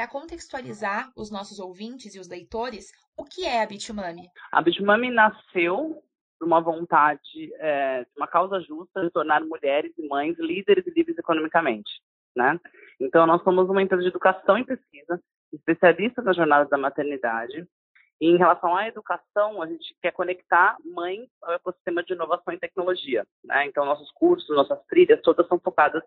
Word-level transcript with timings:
para 0.00 0.08
contextualizar 0.08 1.12
os 1.14 1.30
nossos 1.30 1.58
ouvintes 1.58 2.14
e 2.14 2.18
os 2.18 2.26
leitores, 2.26 2.90
o 3.14 3.22
que 3.22 3.44
é 3.44 3.62
a 3.62 3.66
Bitumami? 3.66 4.30
A 4.50 4.62
Bitumami 4.62 5.10
nasceu 5.10 6.02
por 6.38 6.46
uma 6.46 6.58
vontade, 6.58 7.52
é, 7.58 8.06
uma 8.16 8.26
causa 8.26 8.62
justa 8.62 9.02
de 9.02 9.10
tornar 9.10 9.42
mulheres 9.42 9.92
e 9.98 10.08
mães 10.08 10.38
líderes 10.38 10.86
e 10.86 10.90
livres 10.90 11.18
economicamente, 11.18 11.90
né? 12.34 12.58
Então, 12.98 13.26
nós 13.26 13.42
somos 13.42 13.68
uma 13.68 13.82
empresa 13.82 14.02
de 14.02 14.08
educação 14.08 14.56
e 14.56 14.64
pesquisa, 14.64 15.20
especialista 15.52 16.22
na 16.22 16.32
jornada 16.32 16.66
da 16.66 16.78
maternidade, 16.78 17.68
e 18.18 18.26
em 18.26 18.38
relação 18.38 18.74
à 18.74 18.88
educação, 18.88 19.60
a 19.60 19.66
gente 19.66 19.94
quer 20.00 20.12
conectar 20.12 20.78
mães 20.82 21.28
ao 21.42 21.52
ecossistema 21.52 22.02
de 22.02 22.14
inovação 22.14 22.54
e 22.54 22.58
tecnologia. 22.58 23.26
Né? 23.44 23.66
Então, 23.66 23.84
nossos 23.84 24.10
cursos, 24.12 24.48
nossas 24.56 24.82
trilhas, 24.86 25.20
todas 25.20 25.46
são 25.46 25.58
focadas 25.58 26.02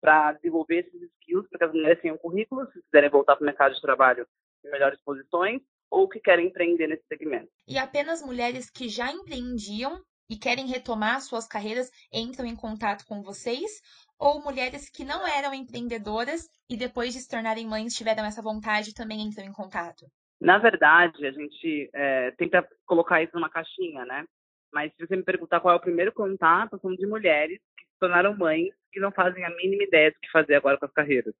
para 0.00 0.32
desenvolver 0.32 0.80
esses 0.80 1.10
skills, 1.12 1.48
para 1.48 1.58
que 1.58 1.64
as 1.64 1.72
mulheres 1.72 2.00
tenham 2.00 2.18
currículo, 2.18 2.66
se 2.72 2.82
quiserem 2.82 3.10
voltar 3.10 3.36
para 3.36 3.42
o 3.42 3.46
mercado 3.46 3.74
de 3.74 3.80
trabalho 3.80 4.26
em 4.64 4.70
melhores 4.70 5.00
posições, 5.02 5.60
ou 5.90 6.08
que 6.08 6.20
querem 6.20 6.48
empreender 6.48 6.86
nesse 6.86 7.04
segmento. 7.06 7.50
E 7.66 7.78
apenas 7.78 8.22
mulheres 8.22 8.70
que 8.70 8.88
já 8.88 9.10
empreendiam 9.10 10.02
e 10.30 10.36
querem 10.36 10.66
retomar 10.66 11.20
suas 11.20 11.46
carreiras 11.46 11.90
entram 12.12 12.46
em 12.46 12.54
contato 12.54 13.06
com 13.06 13.22
vocês? 13.22 13.80
Ou 14.18 14.42
mulheres 14.42 14.90
que 14.90 15.04
não 15.04 15.26
eram 15.26 15.54
empreendedoras 15.54 16.48
e 16.68 16.76
depois 16.76 17.14
de 17.14 17.20
se 17.20 17.28
tornarem 17.28 17.66
mães 17.66 17.94
tiveram 17.94 18.24
essa 18.24 18.42
vontade 18.42 18.94
também 18.94 19.20
entram 19.22 19.46
em 19.46 19.52
contato? 19.52 20.06
Na 20.40 20.58
verdade, 20.58 21.26
a 21.26 21.32
gente 21.32 21.90
é, 21.94 22.30
tenta 22.32 22.68
colocar 22.84 23.22
isso 23.22 23.34
numa 23.34 23.50
caixinha, 23.50 24.04
né? 24.04 24.24
Mas 24.72 24.92
se 24.94 25.06
você 25.06 25.16
me 25.16 25.24
perguntar 25.24 25.60
qual 25.60 25.74
é 25.74 25.76
o 25.76 25.80
primeiro 25.80 26.12
contato, 26.12 26.78
são 26.80 26.94
de 26.94 27.06
mulheres 27.06 27.58
tornaram 27.98 28.36
mães 28.36 28.74
que 28.92 29.00
não 29.00 29.12
fazem 29.12 29.44
a 29.44 29.50
mínima 29.50 29.84
ideia 29.84 30.10
do 30.10 30.18
que 30.20 30.30
fazer 30.30 30.54
agora 30.54 30.78
com 30.78 30.86
as 30.86 30.92
carreiras. 30.92 31.34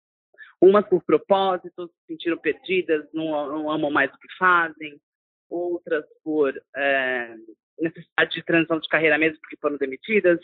Umas 0.60 0.86
por 0.88 1.02
propósito, 1.04 1.86
se 1.88 2.12
sentiram 2.12 2.36
perdidas, 2.36 3.06
não, 3.12 3.48
não 3.48 3.70
amam 3.70 3.90
mais 3.90 4.12
o 4.12 4.18
que 4.18 4.28
fazem. 4.38 5.00
Outras 5.48 6.04
por 6.22 6.52
é, 6.76 7.34
necessidade 7.78 8.34
de 8.34 8.42
transição 8.42 8.78
de 8.78 8.88
carreira 8.88 9.16
mesmo 9.16 9.40
porque 9.40 9.56
foram 9.56 9.76
demitidas. 9.76 10.40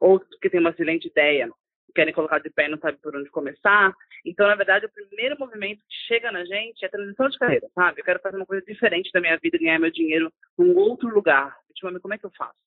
Outras 0.00 0.30
porque 0.30 0.50
têm 0.50 0.60
uma 0.60 0.70
excelente 0.70 1.08
ideia 1.08 1.50
querem 1.94 2.12
colocar 2.12 2.40
de 2.40 2.50
pé 2.50 2.66
e 2.66 2.68
não 2.68 2.78
sabem 2.78 2.98
por 3.00 3.16
onde 3.16 3.30
começar. 3.30 3.94
Então, 4.24 4.46
na 4.46 4.56
verdade, 4.56 4.86
o 4.86 4.90
primeiro 4.90 5.38
movimento 5.38 5.78
que 5.88 5.94
chega 6.08 6.32
na 6.32 6.44
gente 6.44 6.82
é 6.82 6.86
a 6.86 6.90
transição 6.90 7.28
de 7.28 7.38
carreira, 7.38 7.68
sabe? 7.74 8.00
Eu 8.00 8.04
quero 8.04 8.20
fazer 8.20 8.36
uma 8.36 8.46
coisa 8.46 8.64
diferente 8.66 9.10
da 9.12 9.20
minha 9.20 9.38
vida, 9.38 9.58
ganhar 9.58 9.78
meu 9.78 9.90
dinheiro 9.90 10.32
num 10.58 10.76
outro 10.76 11.08
lugar. 11.08 11.56
Tipo, 11.74 12.00
como 12.00 12.14
é 12.14 12.18
que 12.18 12.26
eu 12.26 12.32
faço? 12.36 12.58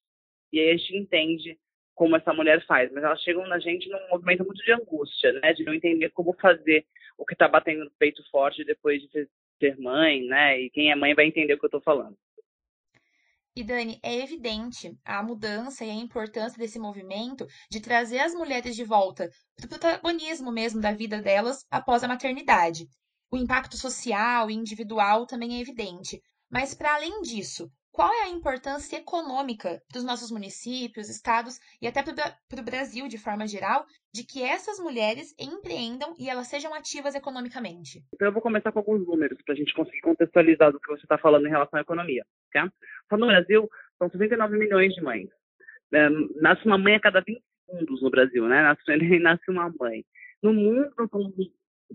E 0.51 0.59
aí 0.59 0.69
a 0.69 0.77
gente 0.77 0.97
entende 0.97 1.57
como 1.97 2.15
essa 2.15 2.31
mulher 2.31 2.63
faz, 2.67 2.91
mas 2.91 3.03
elas 3.03 3.19
chegam 3.23 3.47
na 3.47 3.57
gente 3.57 3.89
num 3.89 4.09
movimento 4.11 4.45
muito 4.45 4.63
de 4.63 4.71
angústia, 4.71 5.33
né? 5.41 5.51
De 5.53 5.63
não 5.63 5.73
entender 5.73 6.11
como 6.11 6.31
fazer 6.39 6.85
o 7.17 7.25
que 7.25 7.33
está 7.33 7.47
batendo 7.47 7.85
no 7.85 7.91
peito 7.97 8.23
forte 8.29 8.63
depois 8.63 9.01
de 9.01 9.27
ser 9.59 9.75
mãe, 9.79 10.21
né? 10.27 10.61
E 10.61 10.69
quem 10.69 10.91
é 10.91 10.95
mãe 10.95 11.15
vai 11.15 11.25
entender 11.25 11.55
o 11.55 11.57
que 11.57 11.65
eu 11.65 11.69
estou 11.69 11.81
falando. 11.81 12.15
E 13.55 13.63
Dani, 13.63 13.99
é 14.03 14.13
evidente 14.21 14.95
a 15.03 15.23
mudança 15.23 15.83
e 15.83 15.89
a 15.89 15.95
importância 15.95 16.59
desse 16.59 16.77
movimento 16.77 17.47
de 17.71 17.81
trazer 17.81 18.19
as 18.19 18.35
mulheres 18.35 18.75
de 18.75 18.83
volta 18.83 19.27
para 19.55 19.65
o 19.65 19.69
protagonismo 19.69 20.51
mesmo 20.51 20.79
da 20.79 20.91
vida 20.91 21.19
delas 21.19 21.65
após 21.71 22.03
a 22.03 22.07
maternidade. 22.07 22.85
O 23.31 23.37
impacto 23.37 23.75
social 23.75 24.51
e 24.51 24.53
individual 24.53 25.25
também 25.25 25.57
é 25.57 25.61
evidente. 25.61 26.21
Mas, 26.47 26.75
para 26.75 26.93
além 26.93 27.23
disso, 27.23 27.71
qual 27.97 28.13
é 28.13 28.25
a 28.25 28.29
importância 28.29 28.95
econômica 28.95 29.81
dos 29.91 30.03
nossos 30.03 30.29
municípios, 30.29 31.09
estados 31.09 31.59
e 31.81 31.87
até 31.87 32.03
para 32.03 32.61
o 32.61 32.63
Brasil 32.63 33.07
de 33.07 33.17
forma 33.17 33.47
geral, 33.47 33.87
de 34.13 34.23
que 34.23 34.43
essas 34.43 34.77
mulheres 34.77 35.33
empreendam 35.39 36.13
e 36.19 36.29
elas 36.29 36.45
sejam 36.45 36.75
ativas 36.75 37.15
economicamente? 37.15 38.03
Então, 38.13 38.27
eu 38.27 38.31
vou 38.31 38.41
começar 38.43 38.71
com 38.71 38.77
alguns 38.77 39.03
números 39.03 39.41
para 39.43 39.55
a 39.55 39.57
gente 39.57 39.73
conseguir 39.73 40.01
contextualizar 40.01 40.71
do 40.71 40.79
que 40.79 40.89
você 40.89 41.01
está 41.01 41.17
falando 41.17 41.47
em 41.47 41.49
relação 41.49 41.79
à 41.79 41.81
economia. 41.81 42.23
Tá? 42.53 42.71
Só 43.09 43.17
no 43.17 43.25
Brasil, 43.25 43.67
são 43.97 44.07
69 44.11 44.59
milhões 44.59 44.93
de 44.93 45.01
mães. 45.01 45.27
É, 45.91 46.07
nasce 46.39 46.67
uma 46.67 46.77
mãe 46.77 46.93
a 46.93 46.99
cada 46.99 47.21
20 47.21 47.41
segundos 47.65 48.01
no 48.03 48.11
Brasil, 48.11 48.47
né? 48.47 48.61
Nasce, 48.61 48.83
nasce 49.19 49.49
uma 49.49 49.73
mãe. 49.79 50.05
No 50.43 50.53
mundo, 50.53 50.93
somos 51.09 51.33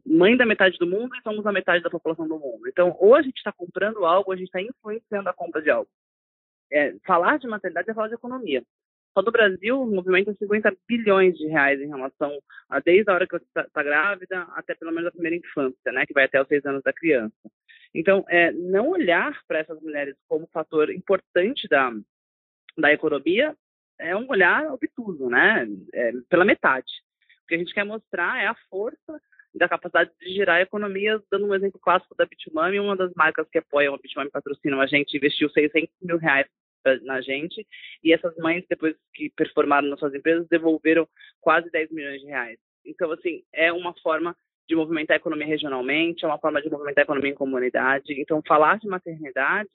mãe 0.07 0.37
da 0.37 0.47
metade 0.47 0.79
do 0.79 0.87
mundo 0.87 1.15
e 1.17 1.23
somos 1.23 1.47
a 1.47 1.53
metade 1.53 1.83
da 1.83 1.91
população 1.91 2.27
do 2.27 2.39
mundo. 2.39 2.69
Então, 2.69 2.97
ou 2.99 3.15
a 3.15 3.23
gente 3.23 3.37
está 3.37 3.53
comprando 3.53 4.05
algo, 4.05 4.31
ou 4.31 4.35
a 4.35 4.37
gente 4.37 4.47
está 4.47 4.61
influenciando 4.61 5.29
a 5.29 5.35
compra 5.35 5.61
de 5.61 5.71
algo. 5.71 5.89
É, 6.71 6.95
falar 7.07 7.39
de 7.39 7.47
maternidade 7.47 7.91
é 7.91 7.95
falar 7.95 8.09
de 8.09 8.15
economia. 8.15 8.63
Só 9.15 9.23
no 9.23 9.31
Brasil, 9.31 9.83
o 9.83 9.87
movimento 9.87 10.31
é 10.31 10.35
50 10.35 10.75
bilhões 10.89 11.37
de 11.37 11.47
reais 11.47 11.79
em 11.81 11.89
relação 11.89 12.39
a 12.69 12.81
desde 12.81 13.11
a 13.11 13.15
hora 13.15 13.27
que 13.27 13.39
você 13.39 13.45
está 13.45 13.65
tá 13.65 13.83
grávida 13.83 14.43
até 14.55 14.75
pelo 14.75 14.91
menos 14.91 15.09
a 15.09 15.13
primeira 15.13 15.37
infância, 15.37 15.93
né, 15.93 16.07
que 16.07 16.15
vai 16.15 16.25
até 16.25 16.41
os 16.41 16.49
seis 16.49 16.65
anos 16.65 16.83
da 16.83 16.93
criança. 16.93 17.35
Então, 17.95 18.25
é, 18.29 18.51
não 18.53 18.89
olhar 18.89 19.39
para 19.47 19.59
essas 19.59 19.79
mulheres 19.83 20.17
como 20.27 20.49
fator 20.51 20.91
importante 20.91 21.69
da, 21.69 21.93
da 22.79 22.91
economia 22.91 23.55
é 23.99 24.17
um 24.17 24.27
olhar 24.31 24.73
obtuso, 24.73 25.29
né, 25.29 25.69
é, 25.93 26.13
pela 26.31 26.45
metade. 26.45 26.91
O 27.45 27.47
que 27.49 27.55
a 27.55 27.59
gente 27.59 27.75
quer 27.75 27.85
mostrar 27.85 28.43
é 28.43 28.47
a 28.47 28.57
força 28.71 29.21
da 29.55 29.69
capacidade 29.69 30.11
de 30.21 30.35
gerar 30.35 30.61
economias, 30.61 31.23
dando 31.31 31.47
um 31.47 31.55
exemplo 31.55 31.79
clássico 31.81 32.15
da 32.15 32.27
Bitmami, 32.27 32.81
uma 32.81 32.97
das 32.97 33.13
marcas 33.15 33.49
que 33.51 33.59
apoiam 33.59 33.95
a 33.95 33.99
Bitmami 33.99 34.31
patrocinam 34.31 34.81
a 34.81 34.87
gente, 34.87 35.17
investiu 35.17 35.51
600 35.51 35.91
mil 36.03 36.17
reais 36.19 36.47
na 37.03 37.21
gente, 37.21 37.67
e 38.03 38.13
essas 38.13 38.37
mães, 38.39 38.65
depois 38.69 38.97
que 39.15 39.31
performaram 39.31 39.89
nas 39.89 39.99
suas 39.99 40.15
empresas, 40.15 40.49
devolveram 40.49 41.07
quase 41.41 41.71
10 41.71 41.93
milhões 41.93 42.21
de 42.21 42.27
reais. 42.27 42.59
Então, 42.85 43.13
assim, 43.13 43.45
é 43.53 43.73
uma 43.73 43.95
forma 44.03 44.37
de 44.69 44.75
movimentar 44.75 45.15
a 45.15 45.21
economia 45.21 45.47
regionalmente, 45.47 46.25
é 46.25 46.29
uma 46.29 46.39
forma 46.39 46.61
de 46.61 46.71
movimentar 46.71 47.03
a 47.03 47.05
economia 47.05 47.31
em 47.31 47.35
comunidade. 47.35 48.21
Então, 48.21 48.43
falar 48.47 48.79
de 48.79 48.89
maternidade 48.89 49.71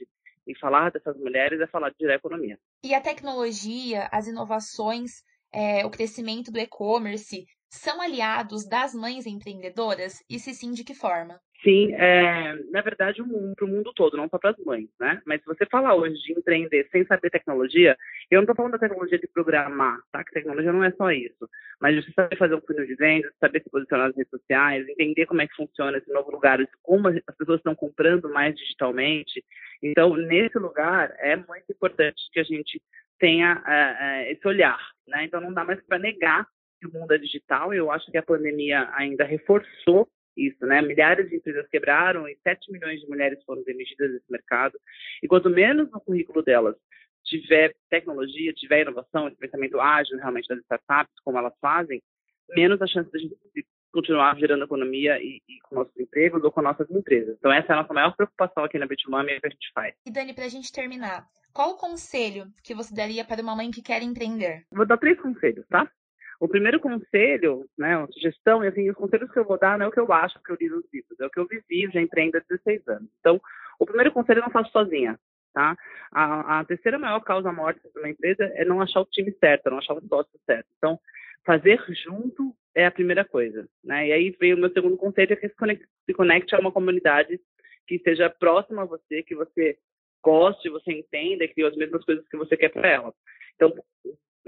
e 0.46 0.56
falar 0.56 0.92
dessas 0.92 1.18
mulheres 1.18 1.60
é 1.60 1.68
falar 1.68 1.90
de 1.90 1.98
gerar 2.00 2.16
economia. 2.16 2.58
E 2.84 2.94
a 2.94 3.02
tecnologia, 3.02 4.08
as 4.12 4.28
inovações, 4.28 5.24
é, 5.54 5.86
o 5.86 5.90
crescimento 5.90 6.52
do 6.52 6.60
e-commerce, 6.60 7.46
são 7.70 8.02
aliados 8.02 8.68
das 8.68 8.94
mães 8.94 9.26
empreendedoras? 9.26 10.24
E 10.30 10.40
se 10.40 10.54
sim, 10.54 10.72
de 10.72 10.84
que 10.84 10.94
forma? 10.94 11.40
Sim, 11.64 11.92
é, 11.96 12.56
na 12.72 12.82
verdade, 12.82 13.22
para 13.56 13.66
o 13.66 13.68
mundo 13.68 13.92
todo, 13.96 14.16
não 14.16 14.30
só 14.30 14.38
para 14.38 14.52
as 14.52 14.58
mães, 14.64 14.88
né? 15.00 15.20
Mas 15.26 15.42
se 15.42 15.48
você 15.48 15.66
falar 15.66 15.96
hoje 15.96 16.14
de 16.22 16.34
empreender 16.34 16.88
sem 16.92 17.04
saber 17.06 17.32
tecnologia, 17.32 17.98
eu 18.30 18.38
não 18.38 18.44
estou 18.44 18.56
falando 18.56 18.74
da 18.74 18.78
tecnologia 18.78 19.18
de 19.18 19.28
programar, 19.28 20.00
tá? 20.12 20.24
Que 20.24 20.34
tecnologia 20.34 20.72
não 20.72 20.84
é 20.84 20.92
só 20.92 21.12
isso. 21.12 21.50
Mas 21.82 21.96
você 21.96 22.12
saber 22.12 22.38
fazer 22.38 22.54
um 22.54 22.62
funil 22.62 22.86
de 22.86 22.96
vendas, 22.96 23.34
saber 23.40 23.64
se 23.64 23.72
posicionar 23.72 24.08
nas 24.08 24.16
redes 24.16 24.30
sociais, 24.30 24.88
entender 24.88 25.26
como 25.26 25.42
é 25.42 25.48
que 25.48 25.56
funciona 25.56 25.98
esse 25.98 26.12
novo 26.14 26.32
lugar, 26.32 26.60
como 26.84 27.08
as 27.08 27.36
pessoas 27.36 27.60
estão 27.60 27.74
comprando 27.74 28.30
mais 28.30 28.56
digitalmente. 28.56 29.44
Então, 29.82 30.16
nesse 30.16 30.60
lugar, 30.60 31.12
é 31.18 31.36
muito 31.36 31.72
importante 31.72 32.22
que 32.32 32.40
a 32.40 32.44
gente 32.44 32.80
tenha 33.20 33.56
uh, 33.56 33.60
uh, 33.60 34.32
esse 34.32 34.48
olhar, 34.48 34.80
né? 35.08 35.24
Então, 35.24 35.42
não 35.42 35.52
dá 35.52 35.64
mais 35.64 35.82
para 35.88 35.98
negar 35.98 36.48
que 36.80 36.88
o 36.88 36.94
mundo 36.94 37.14
é 37.14 37.18
digital. 37.18 37.74
Eu 37.74 37.92
acho 37.92 38.10
que 38.12 38.18
a 38.18 38.24
pandemia 38.24 38.90
ainda 38.94 39.24
reforçou 39.24 40.08
isso, 40.36 40.66
né? 40.66 40.82
Milhares 40.82 41.30
de 41.30 41.36
empresas 41.36 41.68
quebraram 41.68 42.28
e 42.28 42.38
7 42.44 42.72
milhões 42.72 43.02
de 43.02 43.08
mulheres 43.08 43.44
foram 43.44 43.64
demitidas 43.64 44.12
desse 44.12 44.32
mercado. 44.32 44.80
E 45.22 45.28
quanto 45.28 45.50
menos 45.50 45.90
no 45.92 46.00
currículo 46.00 46.44
delas 46.44 46.76
tiver 47.24 47.76
tecnologia, 47.90 48.54
tiver 48.54 48.82
inovação, 48.82 49.28
esse 49.28 49.38
pensamento 49.38 49.80
ágil 49.80 50.18
realmente 50.18 50.48
das 50.48 50.60
startups, 50.60 51.20
como 51.24 51.38
elas 51.38 51.54
fazem, 51.60 52.02
menos 52.50 52.82
a 52.82 52.88
chance 52.88 53.12
de 53.12 53.18
a 53.18 53.20
gente 53.20 53.68
continuar 53.92 54.38
gerando 54.38 54.64
economia 54.64 55.20
e, 55.20 55.42
e, 55.48 55.60
com 55.64 55.76
nossos 55.76 55.98
empregos 55.98 56.44
ou 56.44 56.52
com 56.52 56.62
nossas 56.62 56.90
empresas. 56.92 57.36
Então 57.38 57.52
essa 57.52 57.74
é 57.74 57.76
a 57.76 57.82
nossa 57.82 57.94
maior 57.94 58.16
preocupação 58.16 58.64
aqui 58.64 58.78
na 58.78 58.86
Bitmami 58.86 59.32
é 59.32 59.38
o 59.38 59.42
que 59.42 59.48
a 59.48 59.50
gente 59.50 59.72
faz. 59.74 59.96
E 60.06 60.12
Dani, 60.12 60.34
para 60.34 60.46
a 60.46 60.50
gente 60.50 60.72
terminar, 60.72 61.28
qual 61.54 61.72
o 61.72 61.78
conselho 61.78 62.46
que 62.64 62.76
você 62.76 62.94
daria 62.94 63.26
para 63.26 63.42
uma 63.42 63.56
mãe 63.56 63.72
que 63.72 63.82
quer 63.82 64.04
empreender? 64.04 64.66
Vou 64.72 64.86
dar 64.86 64.98
três 64.98 65.20
conselhos, 65.20 65.66
tá? 65.68 65.92
O 66.40 66.48
primeiro 66.48 66.80
conselho, 66.80 67.66
né, 67.78 67.98
uma 67.98 68.12
sugestão, 68.12 68.64
e 68.64 68.68
assim, 68.68 68.90
os 68.90 68.96
conselhos 68.96 69.32
que 69.32 69.40
eu 69.40 69.46
vou 69.46 69.58
dar 69.58 69.78
não 69.78 69.88
é 69.88 69.90
o 69.90 69.92
que 69.92 70.00
eu 70.00 70.12
acho 70.14 70.42
que 70.44 70.52
eu 70.52 70.58
li 70.60 70.70
nos 70.70 70.86
livros, 70.94 71.20
é 71.20 71.26
o 71.26 71.30
que 71.30 71.40
eu 71.40 71.48
vivi, 71.48 71.90
já 71.92 72.00
empreendo 72.00 72.38
há 72.38 72.42
16 72.48 72.88
anos. 72.88 73.10
Então, 73.20 73.42
o 73.80 73.86
primeiro 73.86 74.12
conselho 74.12 74.40
eu 74.40 74.44
não 74.44 74.52
faço 74.52 74.72
sozinha, 74.72 75.20
tá? 75.54 75.76
A, 76.12 76.60
a 76.60 76.66
terceira 76.66 77.00
maior 77.00 77.20
causa 77.22 77.52
morte 77.52 77.82
de 77.82 78.00
uma 78.00 78.10
empresa 78.10 78.44
é 78.56 78.64
não 78.64 78.82
achar 78.82 79.02
o 79.02 79.06
time 79.06 79.32
certo, 79.40 79.70
não 79.70 79.80
achar 79.80 79.96
o 79.96 80.08
sócio 80.08 80.40
certo. 80.46 80.68
Então, 80.78 81.00
fazer 81.44 81.84
junto 82.06 82.54
é 82.76 82.86
a 82.86 82.92
primeira 82.92 83.26
coisa, 83.26 83.68
né? 83.84 84.08
E 84.08 84.12
aí 84.12 84.36
veio 84.40 84.56
o 84.56 84.60
meu 84.60 84.72
segundo 84.72 84.98
conselho, 84.98 85.34
é 85.34 85.36
que 85.36 85.50
se 85.50 85.56
conecte, 85.56 85.88
se 86.06 86.14
conecte 86.14 86.56
a 86.56 86.60
uma 86.60 86.72
comunidade 86.72 87.40
que 87.88 87.96
esteja 87.96 88.30
próxima 88.30 88.84
a 88.84 88.86
você, 88.86 89.24
que 89.24 89.34
você 89.34 89.78
goste, 90.24 90.70
você 90.70 90.92
entenda, 90.92 91.48
que 91.48 91.56
tem 91.56 91.66
as 91.66 91.76
mesmas 91.76 92.04
coisas 92.04 92.28
que 92.28 92.38
você 92.38 92.56
quer 92.56 92.70
para 92.70 92.88
ela. 92.88 93.14
Então, 93.56 93.74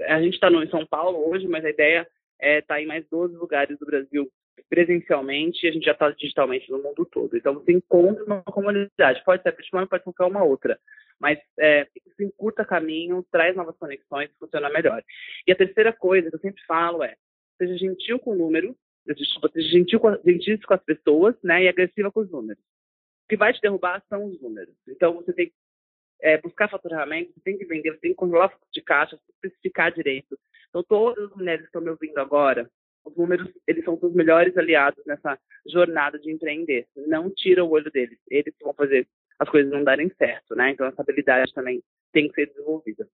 a 0.02 0.20
gente 0.22 0.34
está 0.34 0.50
em 0.50 0.70
São 0.70 0.86
Paulo 0.86 1.28
hoje, 1.30 1.46
mas 1.46 1.64
a 1.64 1.70
ideia 1.70 2.06
é 2.40 2.58
estar 2.58 2.74
tá 2.74 2.80
em 2.80 2.86
mais 2.86 3.06
12 3.08 3.36
lugares 3.36 3.78
do 3.78 3.86
Brasil 3.86 4.30
presencialmente 4.68 5.66
a 5.66 5.72
gente 5.72 5.84
já 5.84 5.92
está 5.92 6.10
digitalmente 6.10 6.70
no 6.70 6.82
mundo 6.82 7.04
todo. 7.04 7.36
Então 7.36 7.54
você 7.54 7.72
encontra 7.72 8.24
uma 8.24 8.42
comunidade, 8.42 9.22
pode 9.24 9.42
ser 9.42 9.48
a 9.48 9.52
Bitcoin, 9.52 9.86
pode 9.86 10.04
ser 10.04 10.22
uma 10.22 10.44
outra, 10.44 10.78
mas 11.18 11.38
é, 11.58 11.88
isso 12.06 12.22
encurta 12.22 12.64
caminho, 12.64 13.26
traz 13.32 13.56
novas 13.56 13.76
conexões, 13.76 14.30
funciona 14.38 14.70
melhor. 14.70 15.02
E 15.46 15.52
a 15.52 15.56
terceira 15.56 15.92
coisa 15.92 16.30
que 16.30 16.36
eu 16.36 16.40
sempre 16.40 16.62
falo 16.66 17.02
é, 17.02 17.16
seja 17.58 17.76
gentil 17.76 18.18
com 18.18 18.30
o 18.32 18.36
número, 18.36 18.76
Desculpa, 19.06 19.48
ser 19.48 19.62
gentil 19.62 19.98
com, 19.98 20.14
gentil 20.24 20.58
com 20.66 20.74
as 20.74 20.84
pessoas, 20.84 21.34
né? 21.42 21.64
E 21.64 21.68
agressiva 21.68 22.12
com 22.12 22.20
os 22.20 22.30
números. 22.30 22.62
O 23.24 23.28
que 23.28 23.36
vai 23.36 23.52
te 23.52 23.60
derrubar 23.60 24.02
são 24.08 24.24
os 24.26 24.40
números. 24.40 24.74
Então, 24.86 25.14
você 25.14 25.32
tem 25.32 25.46
que 25.46 25.54
é, 26.22 26.38
buscar 26.38 26.68
faturamento, 26.68 27.32
você 27.32 27.40
tem 27.40 27.58
que 27.58 27.64
vender, 27.64 27.92
você 27.92 28.00
tem 28.00 28.10
que 28.10 28.16
controlar 28.16 28.46
o 28.46 28.50
fluxo 28.50 28.72
de 28.72 28.82
caixa, 28.82 29.18
especificar 29.34 29.92
direito. 29.92 30.38
Então, 30.68 30.82
todas 30.82 31.30
as 31.30 31.36
mulheres 31.36 31.62
que 31.62 31.66
estão 31.66 31.82
me 31.82 31.90
ouvindo 31.90 32.18
agora, 32.18 32.70
os 33.04 33.16
números, 33.16 33.50
eles 33.66 33.84
são 33.84 33.98
os 34.00 34.14
melhores 34.14 34.56
aliados 34.56 35.04
nessa 35.06 35.38
jornada 35.66 36.18
de 36.18 36.30
empreender. 36.30 36.86
Não 36.94 37.30
tira 37.30 37.64
o 37.64 37.70
olho 37.70 37.90
deles. 37.90 38.18
Eles 38.28 38.54
vão 38.60 38.74
fazer 38.74 39.06
as 39.38 39.48
coisas 39.48 39.72
não 39.72 39.82
darem 39.82 40.10
certo, 40.18 40.54
né? 40.54 40.70
Então, 40.70 40.86
essa 40.86 41.00
habilidade 41.00 41.52
também 41.54 41.82
tem 42.12 42.28
que 42.28 42.34
ser 42.34 42.46
desenvolvida. 42.46 43.08